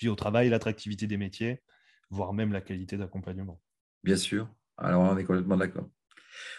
[0.00, 1.60] vie au travail, l'attractivité des métiers,
[2.10, 3.60] voire même la qualité d'accompagnement.
[4.04, 4.48] Bien sûr.
[4.78, 5.88] Alors, on est complètement d'accord.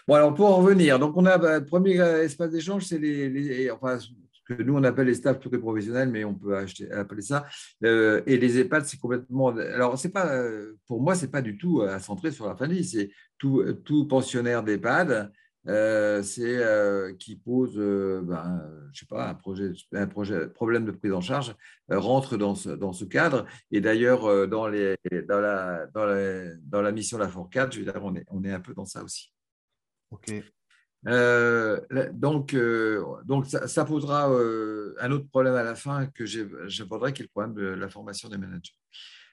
[0.08, 3.30] Bon, alors pour en revenir, donc on a bah, le premier espace d'échange, c'est les,
[3.30, 3.98] les, enfin,
[4.54, 7.46] nous on appelle les staffs professionnels, mais on peut appeler ça.
[7.84, 9.50] Euh, et les EHPAD, c'est complètement.
[9.50, 10.44] Alors, c'est pas,
[10.88, 12.84] pour moi, c'est pas du tout à centrer sur la famille.
[12.84, 15.32] C'est tout, tout pensionnaire d'EHPAD.
[15.68, 21.12] Euh, c'est euh, qui pose, ben, je sais pas, un projet, un problème de prise
[21.12, 21.54] en charge
[21.90, 23.46] rentre dans ce, dans ce cadre.
[23.72, 28.02] Et d'ailleurs, dans, dans, la, dans, la, dans la mission La Fourcade, je veux dire,
[28.02, 29.34] on est, on est un peu dans ça aussi.
[30.12, 30.32] Ok.
[31.08, 31.80] Euh,
[32.12, 37.22] donc, euh, donc ça, posera euh, un autre problème à la fin que j'aborderai, qui
[37.22, 38.74] est le problème de la formation des managers.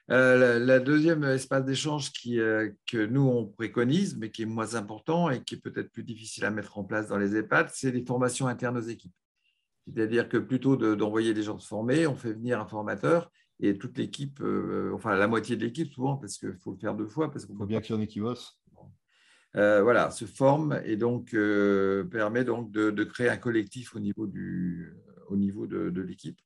[0.07, 5.55] la, deuxième espace d'échange que nous, on préconise, mais qui est moins important et qui
[5.55, 8.77] est peut-être plus difficile à mettre en place dans les EHPAD, c'est les formations internes
[8.77, 9.13] aux équipes.
[9.87, 13.97] C'est-à-dire que plutôt d'envoyer des gens se former, on fait venir un formateur et toute
[13.97, 14.41] l'équipe,
[14.93, 17.31] enfin la moitié de l'équipe souvent, parce qu'il faut le faire deux fois.
[17.31, 18.59] Parce faut bien qu'il y en ait qui bossent.
[19.57, 24.27] Euh, voilà, se forme et donc euh, permet donc de, créer un collectif au niveau,
[24.27, 24.93] du,
[25.29, 26.39] au niveau de, l'équipe.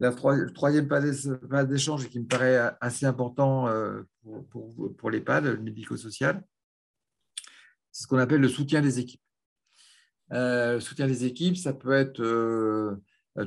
[0.00, 5.58] La troisième pas d'échange qui me paraît assez important euh, pour, pour, pour l'EHPAD, le
[5.58, 6.42] médico-social,
[7.92, 9.22] c'est ce qu'on appelle le soutien des équipes.
[10.30, 12.20] le soutien des équipes, ça peut être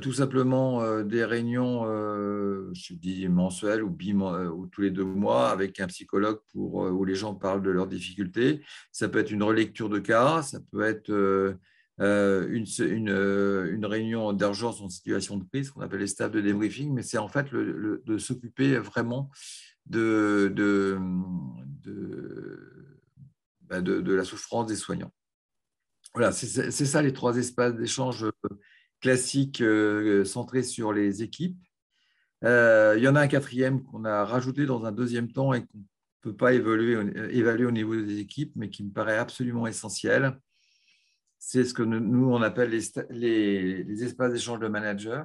[0.00, 1.84] tout simplement des réunions,
[2.72, 7.14] je dis mensuelles ou, ou tous les deux mois avec un psychologue pour, où les
[7.14, 8.62] gens parlent de leurs difficultés.
[8.90, 11.10] Ça peut être une relecture de cas, ça peut être
[11.98, 17.02] une, une, réunion d'urgence en situation de crise, qu'on appelle les staffs de débriefing, mais
[17.02, 19.30] c'est en fait de s'occuper vraiment
[19.86, 20.98] de, de,
[23.62, 25.12] bah, de, de, la souffrance des soignants.
[26.14, 28.26] Voilà, c'est ça les trois espaces d'échange
[29.02, 31.58] classiques euh, centrés sur les équipes.
[32.44, 35.60] Euh, il y en a un quatrième qu'on a rajouté dans un deuxième temps et
[35.60, 35.84] qu'on ne
[36.22, 36.98] peut pas évaluer,
[37.36, 40.38] évaluer au niveau des équipes, mais qui me paraît absolument essentiel.
[41.38, 45.24] C'est ce que nous, on appelle les, les, espaces d'échange de managers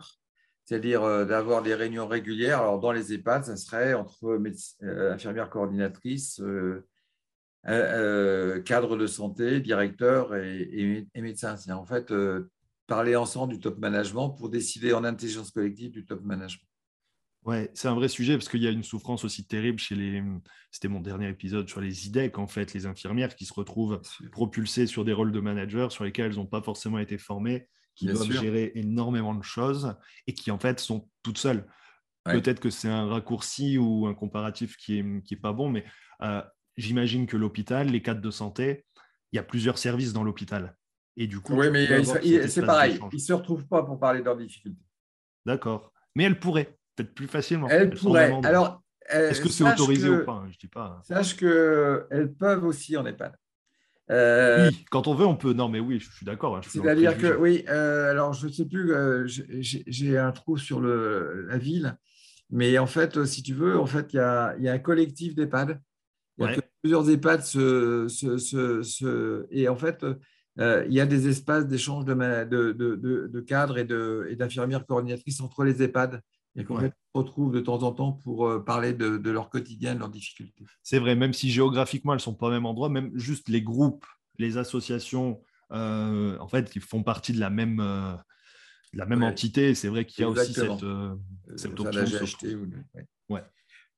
[0.65, 2.59] c'est-à-dire euh, d'avoir des réunions régulières.
[2.59, 4.37] Alors, dans les EHPAD, ça serait entre
[4.81, 6.41] infirmières coordinatrices,
[7.63, 11.55] cadres de santé, directeurs et, médecins.
[11.55, 12.11] C'est en fait
[12.87, 16.67] parler ensemble du top management pour décider en intelligence collective du top management.
[17.43, 20.21] Ouais, c'est un vrai sujet parce qu'il y a une souffrance aussi terrible chez les.
[20.71, 24.87] C'était mon dernier épisode sur les IDEC, en fait, les infirmières qui se retrouvent propulsées
[24.87, 28.31] sur des rôles de manager sur lesquels elles n'ont pas forcément été formées qui doivent
[28.31, 29.95] gérer énormément de choses
[30.27, 31.65] et qui en fait sont toutes seules.
[32.25, 35.85] Peut-être que c'est un raccourci ou un comparatif qui n'est qui est pas bon, mais
[36.21, 36.41] euh,
[36.75, 38.85] j'imagine que l'hôpital, les cadres de santé,
[39.31, 40.76] il y a plusieurs services dans l'hôpital.
[41.19, 41.87] Et du coup, oui, mais
[42.47, 44.85] c'est pareil, ils ne se retrouvent pas pour parler de leurs difficultés.
[45.45, 45.91] D'accord.
[46.15, 47.67] Mais elles pourraient, peut-être plus facilement.
[47.69, 48.31] Elles, pourraient.
[48.43, 51.01] Alors, euh, est-ce que c'est autorisé ou pas hein, Je dis pas.
[51.03, 53.33] Sache qu'elles peuvent aussi en EHPAD.
[54.09, 55.53] Euh, oui, quand on veut, on peut.
[55.53, 56.57] Non, mais oui, je suis d'accord.
[56.57, 60.79] Hein, c'est-à-dire que, oui, euh, alors je ne sais plus, euh, j'ai un trou sur
[60.79, 61.97] le, la ville,
[62.49, 65.35] mais en fait, si tu veux, en fait, il y a, y a, un collectif
[65.35, 65.81] d'EHPAD.
[66.81, 70.05] Plusieurs EHPAD se, se, se, et en fait,
[70.59, 75.63] il y a des espaces d'échange de, de, de, de, cadres et d'infirmières coordinatrices entre
[75.63, 76.21] les EHPAD
[76.57, 80.09] et qu'on retrouve de temps en temps pour euh, parler de, leur quotidien, de leurs
[80.09, 80.65] difficultés.
[80.81, 83.61] C'est vrai, même si géographiquement elles ne sont pas au même endroit, même juste les
[83.61, 84.05] groupes,
[84.39, 85.41] les associations,
[85.71, 88.15] euh, en fait, qui font partie de la même, euh,
[88.93, 89.75] la même entité.
[89.75, 90.85] C'est vrai qu'il y a aussi cette,
[91.55, 92.03] cette option.
[93.29, 93.43] ouais.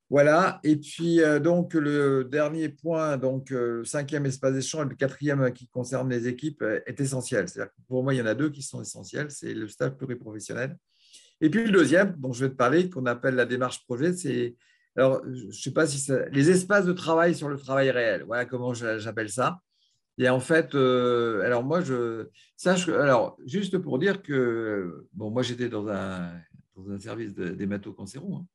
[0.10, 5.54] Voilà, et puis donc le dernier point, donc le cinquième espace d'échange, et le quatrième
[5.54, 7.48] qui concerne les équipes est essentiel.
[7.48, 10.76] C'est-à-dire pour moi, il y en a deux qui sont essentiels, c'est le staff pluriprofessionnel
[11.42, 14.56] et puis le deuxième, dont je vais te parler, qu'on appelle la démarche projet, c'est
[14.96, 18.24] alors je ne sais pas si ça, les espaces de travail sur le travail réel.
[18.24, 19.62] Voilà comment j'appelle ça.
[20.18, 25.44] Et en fait, euh, alors moi je sache alors juste pour dire que bon moi
[25.44, 26.34] j'étais dans un
[26.76, 28.46] dans un service d'hémato-cancéron, hein,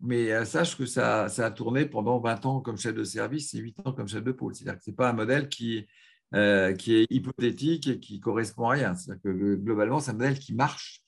[0.00, 3.58] mais euh, sache que ça, a tourné pendant 20 ans comme chef de service et
[3.58, 4.54] 8 ans comme chef de pôle.
[4.54, 5.86] C'est-à-dire que ce n'est pas un modèle qui,
[6.34, 8.94] euh, qui est hypothétique et qui correspond à rien.
[8.94, 11.02] C'est-à-dire que globalement, c'est un modèle qui marche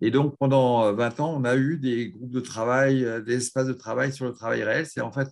[0.00, 3.66] et donc, pendant 20 ans, on a eu des groupes de travail, euh, des espaces
[3.66, 4.86] de travail sur le travail réel.
[4.86, 5.28] C'est en fait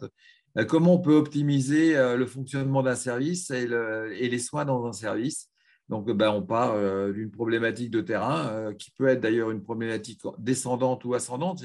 [0.57, 4.93] euh, comment on peut optimiser euh, le fonctionnement d'un service et, les soins dans un
[4.93, 5.49] service.
[5.89, 6.75] Donc, ben, on part
[7.13, 11.63] d'une problématique de terrain qui peut être d'ailleurs une problématique descendante ou ascendante.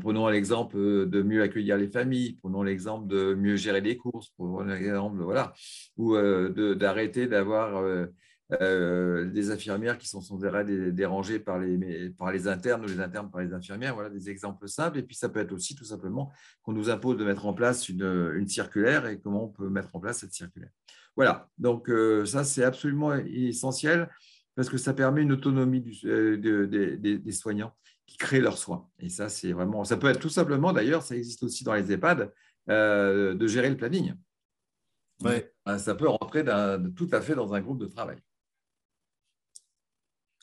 [0.00, 4.60] Prenons l'exemple de mieux accueillir les familles, prenons l'exemple de mieux gérer les courses, prenons
[4.60, 5.52] l'exemple voilà,
[5.96, 6.16] ou
[6.74, 7.82] d'arrêter d'avoir
[8.62, 13.42] euh, des infirmières qui sont sans arrêt dérangées par les, internes ou les internes par
[13.42, 13.94] les infirmières.
[13.94, 14.98] Voilà des exemples simples.
[14.98, 17.90] Et puis, ça peut être aussi tout simplement qu'on nous impose de mettre en place
[17.90, 20.70] une, circulaire et comment on peut mettre en place cette circulaire.
[21.14, 24.08] Voilà, donc euh, ça, c'est absolument essentiel
[24.54, 27.74] parce que ça permet une autonomie euh, des soignants
[28.08, 28.88] qui créent leurs soins.
[28.98, 31.92] Et ça, c'est vraiment, ça peut être tout simplement, d'ailleurs, ça existe aussi dans les
[31.92, 32.32] EHPAD,
[32.66, 34.14] de gérer le planning.
[35.22, 35.52] Ouais.
[35.78, 36.44] Ça peut rentrer
[36.96, 38.18] tout à fait dans un groupe de travail.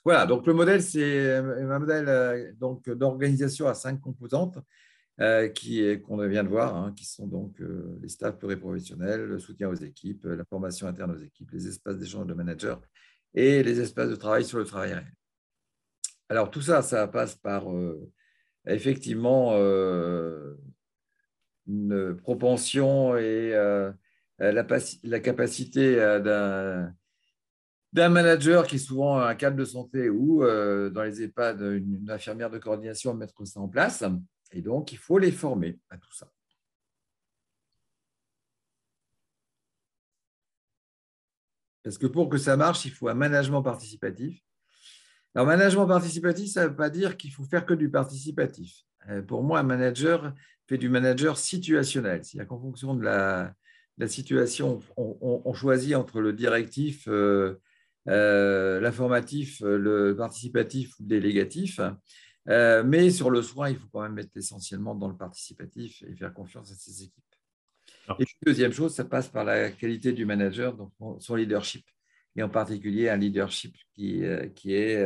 [0.06, 4.60] Voilà, donc le modèle, c'est un modèle euh, donc, d'organisation à cinq composantes
[5.20, 5.50] euh,
[6.06, 9.74] qu'on vient de voir, hein, qui sont donc euh, les staffs pluriprofessionnels, le soutien aux
[9.74, 12.76] équipes, la formation interne aux équipes, les espaces d'échange de managers
[13.34, 15.12] et les espaces de travail sur le travail réel.
[16.30, 17.66] Alors tout ça, ça passe par
[18.66, 19.56] effectivement
[21.68, 23.52] une propension et
[24.40, 24.68] la,
[25.04, 25.96] la, capacité
[27.96, 32.10] d'un manager qui est souvent un cadre de santé ou euh, dans les EHPAD, une,
[32.10, 34.04] infirmière de coordination à mettre ça en place.
[34.52, 36.30] Et donc, il faut les former à tout ça.
[41.84, 44.42] Parce que pour que ça marche, il faut un management participatif.
[45.36, 48.84] Alors, management participatif, ça ne veut pas dire qu'il faut faire que du participatif.
[49.10, 50.34] Euh, pour moi, un manager
[50.66, 52.24] fait du manager situationnel.
[52.24, 53.54] C'est-à-dire qu'en fonction de la,
[54.08, 57.60] situation, on, choisit entre le directif, euh,
[58.08, 61.82] l'informatif, le participatif ou le délégatif.
[62.48, 66.34] mais sur le soin, il faut quand même être essentiellement dans le participatif et faire
[66.34, 67.24] confiance à ses équipes.
[68.20, 71.86] et deuxième chose, ça passe par la qualité du manager, donc son leadership,
[72.36, 74.24] et en particulier un leadership qui,
[74.56, 75.06] qui est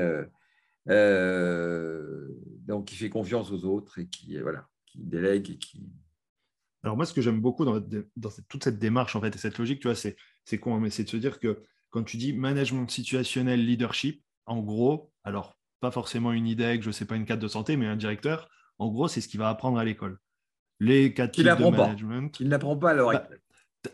[0.87, 5.89] donc qui fait confiance aux autres et qui voilà, qui délègue et qui
[6.83, 7.81] alors moi, ce que j'aime beaucoup dans,
[8.47, 10.15] toute cette démarche en fait et cette logique, tu vois, c'est
[10.45, 14.61] c'est quoi Mais c'est de se dire que quand tu dis management situationnel, leadership, en
[14.61, 17.95] gros, alors pas forcément une IDEC, je sais pas une cadre de santé, mais un
[17.95, 20.19] directeur, en gros, c'est ce qu'il va apprendre à l'école.
[20.79, 22.39] Les quatre types de management.
[22.39, 22.95] Il n'apprend pas à.
[22.95, 23.29] Bah,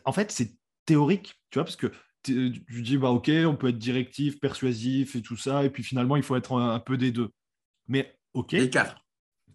[0.03, 1.91] en fait, c'est théorique, tu vois, parce que
[2.25, 6.15] tu dis, bah, ok, on peut être directif, persuasif et tout ça, et puis finalement,
[6.15, 7.29] il faut être un, peu des deux.
[7.87, 8.53] Mais ok.
[8.53, 8.97] Les quatre.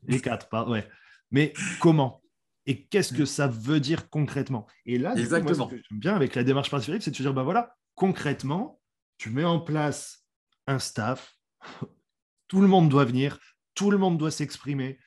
[0.06, 0.88] Les quatre, ouais.
[1.30, 2.22] Mais comment?
[2.66, 4.66] Et qu'est-ce que ça veut dire concrètement?
[4.86, 5.68] Et là, Exactement.
[5.68, 8.80] ce que j'aime bien avec la démarche participative, c'est de se dire, bah voilà, concrètement,
[9.18, 10.24] tu mets en place
[10.66, 11.36] un staff,
[12.48, 13.38] tout le monde doit venir,
[13.74, 14.98] tout le monde doit s'exprimer,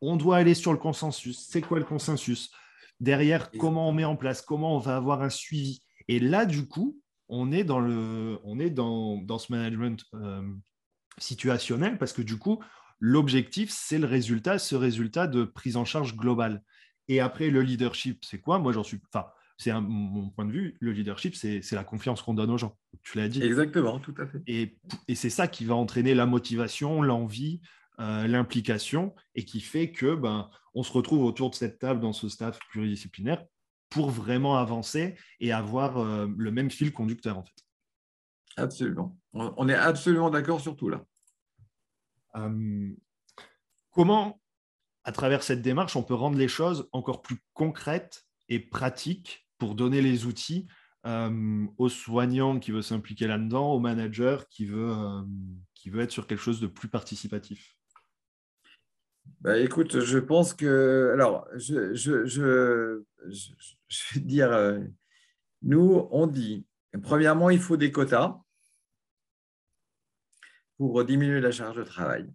[0.00, 1.46] on doit aller sur le consensus.
[1.48, 2.50] C'est quoi le consensus?
[3.00, 5.83] Derrière, comment on met en place, comment on va avoir un suivi?
[6.08, 10.42] Et là, du coup, on est dans, le, on est dans, dans ce management euh,
[11.18, 12.62] situationnel parce que du coup,
[13.00, 16.62] l'objectif, c'est le résultat, ce résultat de prise en charge globale.
[17.08, 18.58] Et après, le leadership, c'est quoi?
[18.58, 19.00] Moi, j'en suis.
[19.12, 20.76] Enfin, c'est mon point de vue.
[20.80, 22.76] Le leadership, c'est la confiance qu'on donne aux gens.
[23.02, 23.42] Tu l'as dit.
[23.42, 24.42] Exactement, tout à fait.
[24.46, 27.60] Et, et c'est ça qui va entraîner la motivation, l'envie,
[28.00, 32.12] euh, l'implication, et qui fait que ben, on se retrouve autour de cette table dans
[32.12, 33.44] ce staff pluridisciplinaire
[33.94, 37.64] pour vraiment avancer et avoir euh, le même fil conducteur, en fait.
[38.56, 39.16] Absolument.
[39.32, 41.04] On est absolument d'accord sur tout là.
[42.36, 42.90] Euh,
[43.90, 44.40] comment
[45.04, 49.74] à travers cette démarche, on peut rendre les choses encore plus concrètes et pratiques pour
[49.74, 50.66] donner les outils
[51.06, 54.96] euh, aux soignants qui veut s'impliquer là-dedans, au manager qui veut,
[55.74, 57.76] qui veut être sur quelque chose de plus participatif?
[59.40, 61.10] Bah, Écoute, je pense que.
[61.12, 63.02] Alors, je, je,
[64.14, 64.80] vais dire, euh,
[65.62, 66.66] nous, on dit,
[67.02, 68.38] premièrement, il faut des quotas
[70.78, 72.26] pour diminuer la charge de travail.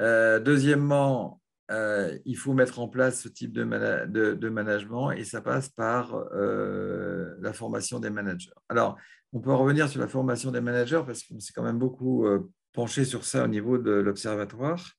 [0.00, 3.64] Euh, deuxièmement, euh, il faut mettre en place ce type de,
[4.34, 8.52] de, management et ça passe par la formation des managers.
[8.68, 8.96] Alors,
[9.32, 12.24] on peut revenir sur la formation des managers parce qu'on s'est quand même beaucoup
[12.72, 14.96] penché sur ça au niveau de l'observatoire.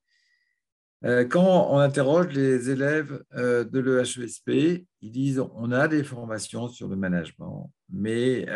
[1.03, 6.95] Quand on interroge les élèves de l'EHESP, ils disent on a des formations sur le
[6.95, 8.47] management, mais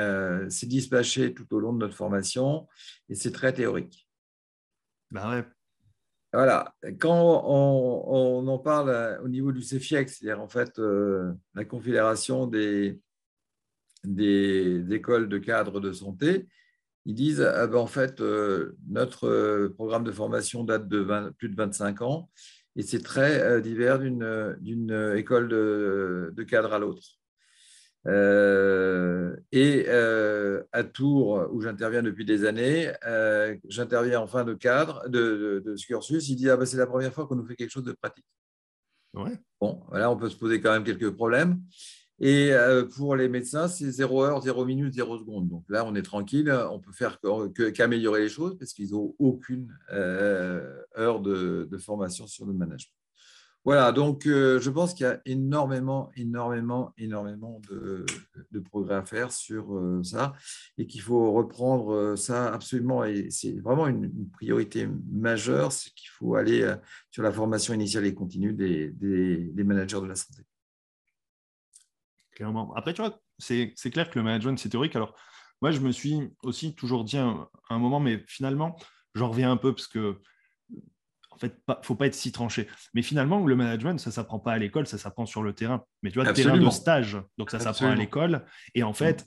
[0.50, 2.68] c'est dispatché tout au long de notre formation
[3.10, 4.08] et c'est très théorique.
[5.12, 5.46] Bah ouais,
[6.34, 11.66] voilà, quand on, en parle euh, au niveau du CFIEX, c'est-à-dire en fait euh, la
[11.66, 13.02] confédération des,
[14.06, 16.48] des, écoles de cadres de santé,
[17.06, 21.56] ils disent ah ben, en fait euh, notre programme de formation date de plus de
[21.56, 22.30] 25 ans
[22.76, 27.22] et c'est très divers d'une école de, de cadre à l'autre.
[28.08, 34.54] Euh, et euh, à Tours, où j'interviens depuis des années, euh, j'interviens en fin de
[34.54, 36.28] cadre de, ce cursus.
[36.30, 38.26] Il dit ah ben, c'est la première fois qu'on nous fait quelque chose de pratique.
[39.14, 39.38] Ouais.
[39.60, 41.62] Bon, voilà, on peut se poser quand même quelques problèmes.
[42.24, 42.52] Et
[42.96, 45.50] pour les médecins, c'est 0 heure, 0 minute, 0 seconde.
[45.50, 47.20] Donc là, on est tranquille, on peut faire
[47.74, 52.94] qu'améliorer les choses parce qu'ils n'ont aucune heure de, formation sur le management.
[53.64, 58.06] Voilà, donc euh, je pense qu'il y a énormément, énormément, énormément de,
[58.60, 60.34] progrès à faire sur euh, ça
[60.80, 63.04] et qu'il faut reprendre euh, ça absolument.
[63.04, 66.74] Et c'est vraiment une, priorité majeure, c'est qu'il faut aller
[67.12, 68.92] sur la formation initiale et continue des,
[69.64, 70.42] managers de la santé.
[72.32, 72.74] Clairement.
[72.76, 74.96] Après, tu vois, c'est clair que le management, c'est théorique.
[74.96, 75.16] Alors,
[75.62, 78.78] moi, je me suis aussi toujours dit un, un moment, mais finalement,
[79.16, 80.22] j'en reviens un peu parce que
[81.42, 82.68] fait, il ne faut pas être si tranché.
[82.94, 85.84] Mais finalement, le management, ça ne s'apprend pas à l'école, ça s'apprend sur le terrain.
[86.04, 88.46] Mais tu vois, le terrain de stage, donc ça s'apprend à l'école.
[88.76, 89.26] Et en fait,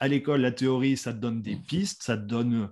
[0.00, 2.70] à l'école, la théorie, ça te donne des pistes, ça te donne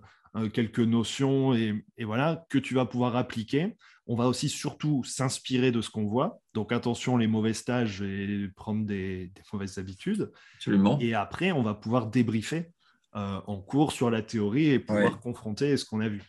[0.52, 3.76] quelques notions et, voilà, que tu vas pouvoir appliquer.
[4.06, 6.40] On va aussi surtout s'inspirer de ce qu'on voit.
[6.54, 10.30] Donc attention, les mauvais stages et prendre des, mauvaises habitudes.
[10.56, 10.98] Absolument.
[11.00, 12.70] Et après, on va pouvoir débriefer
[13.16, 16.22] euh, en cours sur la théorie et pouvoir confronter ce qu'on a vu.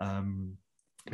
[0.00, 0.22] Euh,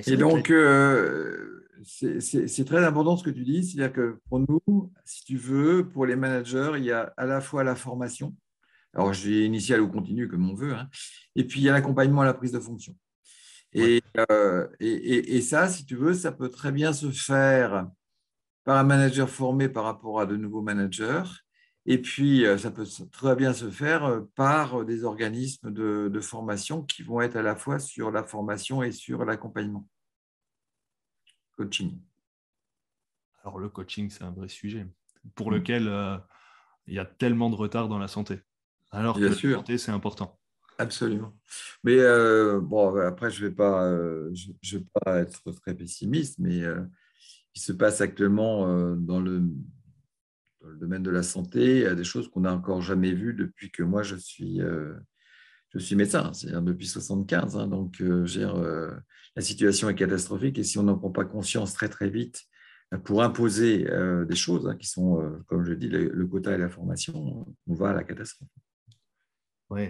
[0.06, 3.64] et donc, euh, c'est très important ce que tu dis.
[3.64, 7.40] C'est-à-dire que pour nous, si tu veux, pour les managers, il y a à la
[7.40, 8.34] fois la formation,
[8.96, 10.88] alors je dis initiale ou continue comme on veut, hein,
[11.34, 12.96] et puis il y a l'accompagnement à la prise de fonction.
[13.76, 17.90] Euh, et, et, ça, si tu veux, ça peut très bien se faire
[18.64, 21.24] par un manager formé par rapport à de nouveaux managers
[21.84, 27.20] Et puis, ça peut très bien se faire par des organismes de, formation qui vont
[27.20, 29.86] être à la fois sur la formation et sur l'accompagnement.
[31.58, 32.00] Coaching.
[33.42, 34.86] Alors, le coaching, c'est un vrai sujet
[35.34, 35.54] pour mmh.
[35.54, 36.22] lequel
[36.86, 38.40] il y a tellement de retard dans la santé.
[38.96, 40.38] Alors que la santé, c'est important.
[40.78, 41.34] Absolument.
[41.84, 44.30] Mais euh, bon, après, je ne vais, pas, euh,
[44.62, 46.80] je, pas être très pessimiste, mais euh,
[47.54, 48.66] il se passe actuellement
[48.96, 52.54] dans le, dans, le, domaine de la santé il y a des choses qu'on n'a
[52.54, 57.56] encore jamais vues depuis que moi, je suis, je suis médecin, c'est-à-dire depuis 75.
[57.56, 62.08] Hein, donc, la situation est catastrophique et si on n'en prend pas conscience très, très
[62.08, 62.44] vite
[63.04, 63.86] pour imposer
[64.26, 67.74] des choses hein, qui sont, comme je dis, le, le, quota et la formation, on
[67.74, 68.48] va à la catastrophe.
[69.70, 69.88] Oui,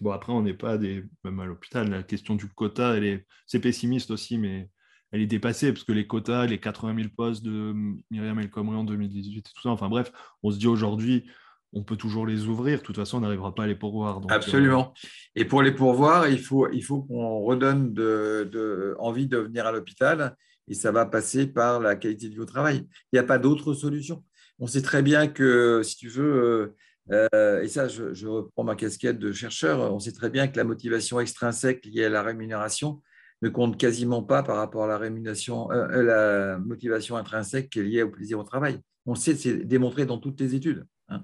[0.00, 1.04] Bon, après, on n'est pas des...
[1.24, 1.88] même à l'hôpital.
[1.88, 3.26] La question du quota, elle est...
[3.46, 4.68] c'est pessimiste aussi, mais
[5.12, 7.74] elle est dépassée parce que les quotas, les 80 000 postes de
[8.10, 11.24] Myriam El Khomri en 2018 et tout ça, enfin bref, on se dit aujourd'hui,
[11.72, 12.80] on peut toujours les ouvrir.
[12.80, 14.20] De toute façon, on n'arrivera pas à les pourvoir.
[14.28, 14.92] Absolument.
[15.34, 19.66] Et pour les pourvoir, il faut, il faut qu'on redonne de, de, envie de venir
[19.66, 20.36] à l'hôpital
[20.68, 22.86] et ça va passer par la qualité de vie au travail.
[23.12, 24.24] Il n'y a pas d'autre solution.
[24.58, 26.74] On sait très bien que, si tu veux,
[27.12, 30.64] euh, et ça, je, reprends ma casquette de chercheur, on sait très bien que la
[30.64, 33.02] motivation extrinsèque liée à la rémunération
[33.42, 37.80] ne compte quasiment pas par rapport à la, rémunération, euh, euh, la motivation intrinsèque qui
[37.80, 38.80] est liée au plaisir au travail.
[39.04, 40.84] On sait, c'est démontré dans toutes les études.
[41.08, 41.22] Hein.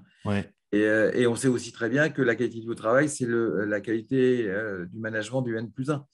[0.71, 4.43] Et, on sait aussi très bien que la qualité du travail, c'est la qualité
[4.91, 6.05] du management du N plus 1.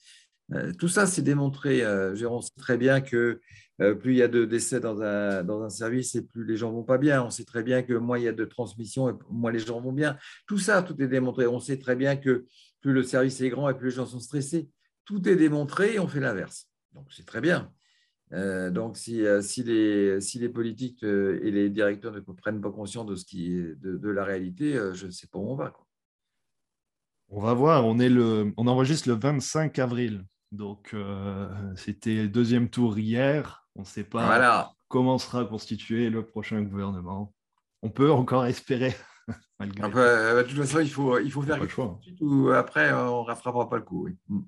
[0.53, 1.85] Euh, tout ça, c'est démontré.
[2.25, 3.39] On sait très bien que
[3.81, 6.57] euh, plus il y a de décès dans un, dans un service et plus les
[6.57, 7.23] gens vont pas bien.
[7.23, 9.79] On sait très bien que moins il y a de transmission et moins les gens
[9.79, 10.17] vont bien.
[10.47, 11.47] Tout ça, tout est démontré.
[11.47, 12.45] On sait très bien que
[12.81, 14.69] plus le service est grand et plus les gens sont stressés.
[15.05, 16.67] Tout est démontré et on fait l'inverse.
[16.93, 17.71] Donc, c'est très bien.
[18.31, 23.15] donc, si, si, les, si les politiques et les directeurs ne prennent pas conscience de,
[23.15, 25.73] ce qui est, de, la réalité, je ne sais pas où on va.
[27.29, 27.85] On va voir.
[27.85, 30.25] On, est le, on enregistre le 25 avril.
[30.51, 33.67] Donc, euh, c'était le deuxième tour hier.
[33.79, 37.33] On ne sait pas comment sera constitué le prochain gouvernement.
[37.81, 38.95] On peut encore espérer.
[39.61, 41.97] Euh, de toute façon, il faut, il faut faire quelque chose.
[42.21, 44.07] Ou après, on ne rattrapera pas le coup.
[44.29, 44.39] Mm.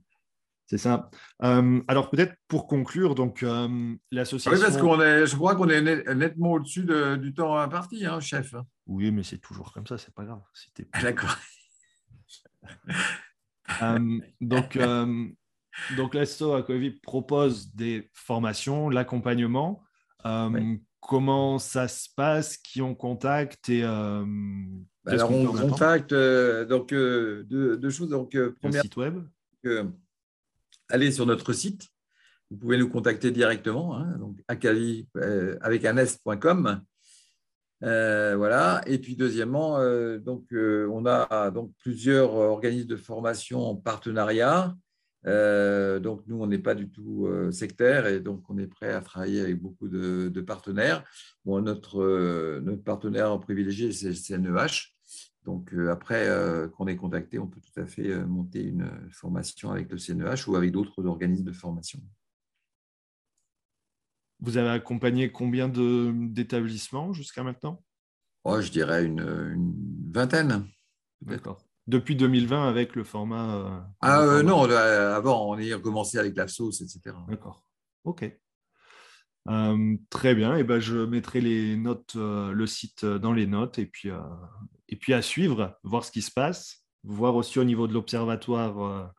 [0.68, 1.10] C'est ça.
[1.44, 3.46] Euh, alors peut-être pour conclure, donc
[4.10, 4.58] l'association.
[4.58, 5.82] Oui, parce qu'on est, je crois qu'on est
[6.16, 6.88] nettement au-dessus
[7.20, 8.56] du temps imparti, hein, chef.
[8.88, 10.42] Oui, mais c'est toujours comme ça, c'est pas grave.
[11.02, 11.36] D'accord.
[14.42, 14.78] donc
[15.98, 19.84] donc, l'Asso Aquavi propose des formations, l'accompagnement.
[20.26, 22.58] Euh, comment ça se passe?
[22.58, 23.70] Qui on contacte?
[23.70, 24.26] Et, euh,
[25.06, 28.10] Alors, on contacte euh, donc, deux, choses.
[28.10, 29.24] Donc, première, site web
[30.90, 31.88] Allez sur notre site.
[32.50, 35.08] Vous pouvez nous contacter directement, hein, donc Akavi
[35.62, 36.82] avec un s.com.
[37.80, 38.82] voilà.
[38.86, 39.80] Et puis deuxièmement,
[40.20, 44.76] donc on a donc plusieurs organismes de formation en partenariat.
[45.28, 48.91] Euh, donc, nous, on n'est pas du tout euh, sectaire et donc on est prêt
[48.91, 51.03] à travailler avec beaucoup de, partenaires.
[51.45, 54.93] Bon, notre, euh, notre partenaire privilégié, c'est le CNEH.
[55.43, 56.30] Donc, après
[56.78, 60.55] qu'on est contacté, on peut tout à fait monter une formation avec le CNEH ou
[60.55, 61.99] avec d'autres organismes de formation.
[64.39, 67.84] Vous avez accompagné combien d'établissements jusqu'à maintenant?
[68.43, 70.67] Oh, Je dirais une, une vingtaine.
[71.22, 73.56] D'accord depuis 2020 avec le format.
[73.56, 77.16] Euh, ah euh, non, avant, on a commencé avec la sauce, etc.
[77.28, 77.64] D'accord.
[78.04, 78.26] OK.
[79.50, 80.56] Euh, très bien.
[80.58, 84.10] Et ben, je mettrai les notes, le site dans les notes et puis,
[84.90, 89.14] et puis à suivre, voir ce qui se passe, voir aussi au niveau de l'observatoire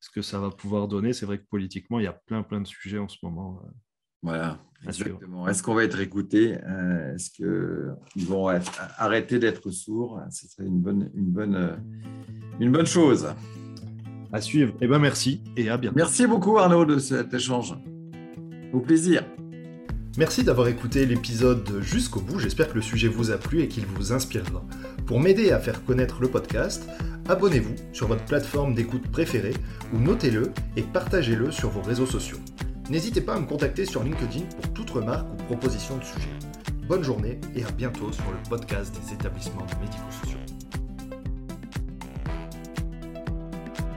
[0.00, 1.12] ce que ça va pouvoir donner.
[1.12, 3.62] C'est vrai que politiquement, il y a plein, plein de sujets en ce moment.
[4.22, 5.48] Voilà, exactement.
[5.48, 6.56] Est-ce qu'on va être écouté
[7.14, 8.48] Est-ce qu'ils vont
[8.98, 10.20] arrêter d'être sourds?
[10.30, 11.78] Ce serait une bonne, une, bonne,
[12.60, 13.28] une bonne chose.
[14.32, 14.74] À suivre.
[14.80, 15.96] Eh bien, merci et à bientôt.
[15.96, 17.74] Merci beaucoup, Arnaud, de cet échange.
[18.72, 19.24] Au plaisir.
[20.18, 22.38] Merci d'avoir écouté l'épisode jusqu'au bout.
[22.38, 24.64] J'espère que le sujet vous a plu et qu'il vous inspirera.
[25.06, 26.88] Pour m'aider à faire connaître le podcast,
[27.28, 29.54] abonnez-vous sur votre plateforme d'écoute préférée
[29.94, 32.38] ou notez-le et partagez-le sur vos réseaux sociaux.
[32.90, 36.30] N'hésitez pas à me contacter sur LinkedIn pour toute remarque ou proposition de sujet.
[36.88, 40.47] Bonne journée et à bientôt sur le podcast des établissements médico-sociaux.